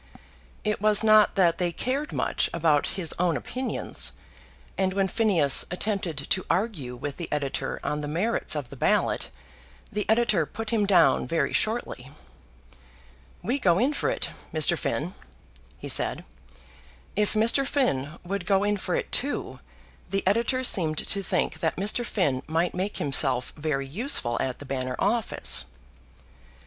[0.63, 4.13] It was not that they cared much about his own opinions;
[4.75, 9.29] and when Phineas attempted to argue with the editor on the merits of the ballot,
[9.91, 12.09] the editor put him down very shortly.
[13.43, 14.75] "We go in for it, Mr.
[14.75, 15.13] Finn,"
[15.77, 16.25] he said.
[17.15, 17.67] If Mr.
[17.67, 19.59] Finn would go in for it too,
[20.09, 22.03] the editor seemed to think that Mr.
[22.03, 25.65] Finn might make himself very useful at the Banner Office.